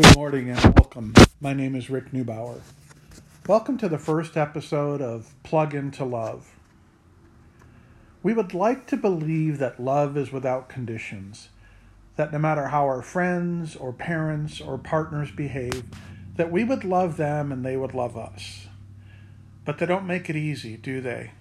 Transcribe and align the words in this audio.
Good 0.00 0.16
morning 0.16 0.50
and 0.50 0.62
welcome. 0.76 1.12
My 1.40 1.52
name 1.52 1.74
is 1.74 1.90
Rick 1.90 2.12
Neubauer. 2.12 2.60
Welcome 3.48 3.78
to 3.78 3.88
the 3.88 3.98
first 3.98 4.36
episode 4.36 5.02
of 5.02 5.34
Plug 5.42 5.74
into 5.74 6.04
Love. 6.04 6.54
We 8.22 8.32
would 8.32 8.54
like 8.54 8.86
to 8.86 8.96
believe 8.96 9.58
that 9.58 9.80
love 9.80 10.16
is 10.16 10.30
without 10.30 10.68
conditions, 10.68 11.48
that 12.14 12.32
no 12.32 12.38
matter 12.38 12.68
how 12.68 12.84
our 12.84 13.02
friends 13.02 13.74
or 13.74 13.92
parents 13.92 14.60
or 14.60 14.78
partners 14.78 15.32
behave, 15.32 15.82
that 16.36 16.52
we 16.52 16.62
would 16.62 16.84
love 16.84 17.16
them 17.16 17.50
and 17.50 17.64
they 17.64 17.76
would 17.76 17.92
love 17.92 18.16
us. 18.16 18.68
But 19.64 19.78
they 19.78 19.86
don't 19.86 20.06
make 20.06 20.30
it 20.30 20.36
easy, 20.36 20.76
do 20.76 21.00
they? 21.00 21.32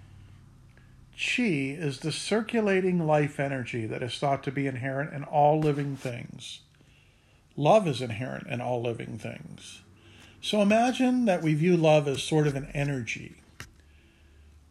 Qi 1.16 1.80
is 1.80 2.00
the 2.00 2.12
circulating 2.12 3.06
life 3.06 3.40
energy 3.40 3.86
that 3.86 4.02
is 4.02 4.18
thought 4.18 4.42
to 4.46 4.52
be 4.52 4.66
inherent 4.66 5.14
in 5.14 5.26
all 5.26 5.60
living 5.60 5.96
things. 5.96 6.62
Love 7.60 7.88
is 7.88 8.04
inherent 8.04 8.46
in 8.48 8.62
all 8.62 8.84
living 8.84 9.18
things. 9.18 9.82
So 10.42 10.62
imagine 10.62 11.26
that 11.26 11.42
we 11.42 11.56
view 11.56 11.76
love 11.76 12.08
as 12.08 12.22
sort 12.22 12.46
of 12.46 12.56
an 12.56 12.70
energy. 12.74 13.38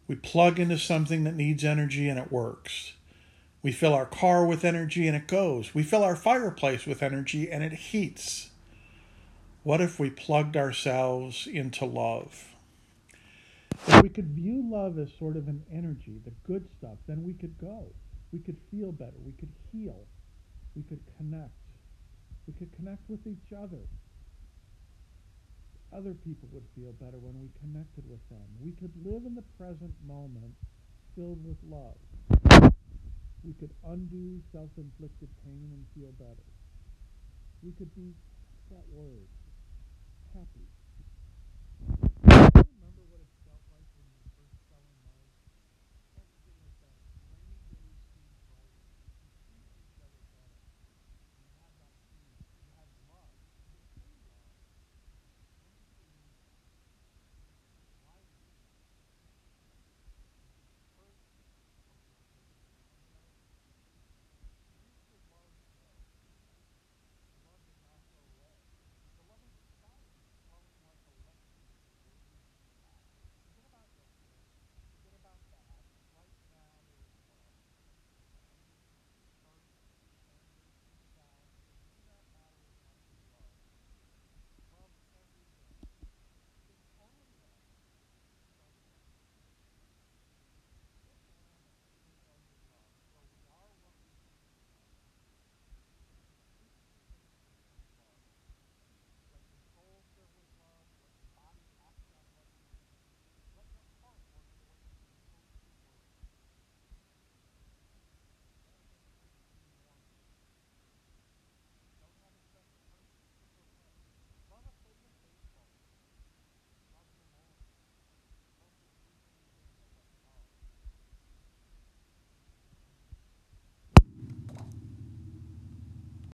We 0.07 0.15
plug 0.15 0.57
into 0.57 0.79
something 0.79 1.25
that 1.25 1.35
needs 1.35 1.65
energy 1.65 2.07
and 2.07 2.17
it 2.17 2.31
works. 2.31 2.93
We 3.61 3.73
fill 3.73 3.93
our 3.93 4.05
car 4.05 4.45
with 4.45 4.63
energy 4.63 5.05
and 5.05 5.17
it 5.17 5.27
goes. 5.27 5.75
We 5.75 5.83
fill 5.83 6.01
our 6.01 6.15
fireplace 6.15 6.85
with 6.85 7.03
energy 7.03 7.51
and 7.51 7.61
it 7.61 7.73
heats. 7.73 8.51
What 9.63 9.81
if 9.81 9.99
we 9.99 10.09
plugged 10.09 10.55
ourselves 10.55 11.45
into 11.45 11.83
love? 11.83 12.55
If 13.85 14.01
we 14.01 14.07
could 14.07 14.29
view 14.29 14.63
love 14.65 14.97
as 14.97 15.09
sort 15.19 15.35
of 15.35 15.49
an 15.49 15.63
energy, 15.69 16.21
the 16.23 16.31
good 16.45 16.69
stuff, 16.77 16.99
then 17.05 17.23
we 17.23 17.33
could 17.33 17.57
go. 17.57 17.87
We 18.31 18.39
could 18.39 18.57
feel 18.71 18.93
better. 18.93 19.17
We 19.25 19.33
could 19.33 19.51
heal. 19.73 20.05
We 20.73 20.83
could 20.83 21.01
connect. 21.17 21.51
We 22.47 22.53
could 22.53 22.71
connect 22.75 23.09
with 23.09 23.27
each 23.27 23.51
other. 23.51 23.83
Other 25.93 26.13
people 26.13 26.47
would 26.51 26.65
feel 26.75 26.93
better 26.93 27.19
when 27.19 27.39
we 27.39 27.49
connected 27.59 28.07
with 28.09 28.23
them. 28.29 28.47
We 28.59 28.71
could 28.71 28.91
live 29.03 29.25
in 29.25 29.35
the 29.35 29.43
present 29.59 29.93
moment 30.07 30.55
filled 31.15 31.43
with 31.43 31.57
love. 31.67 31.99
We 33.43 33.53
could 33.53 33.71
undo 33.85 34.41
self 34.51 34.69
inflicted 34.77 35.29
pain 35.43 35.71
and 35.71 35.85
feel 35.95 36.11
better. 36.19 36.47
We 37.63 37.71
could 37.71 37.93
be 37.95 38.13
that 38.71 38.83
word 38.91 39.27
happy. 40.33 40.67